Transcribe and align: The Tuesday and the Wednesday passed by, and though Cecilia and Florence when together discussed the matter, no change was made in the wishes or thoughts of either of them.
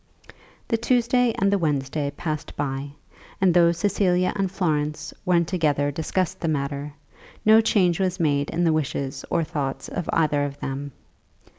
The 0.69 0.77
Tuesday 0.77 1.31
and 1.37 1.53
the 1.53 1.59
Wednesday 1.59 2.09
passed 2.17 2.55
by, 2.55 2.89
and 3.39 3.53
though 3.53 3.71
Cecilia 3.71 4.33
and 4.35 4.51
Florence 4.51 5.13
when 5.25 5.45
together 5.45 5.91
discussed 5.91 6.39
the 6.39 6.47
matter, 6.47 6.93
no 7.45 7.61
change 7.61 7.99
was 7.99 8.19
made 8.19 8.49
in 8.49 8.63
the 8.63 8.73
wishes 8.73 9.23
or 9.29 9.43
thoughts 9.43 9.89
of 9.89 10.09
either 10.11 10.43
of 10.43 10.59
them. 10.59 10.91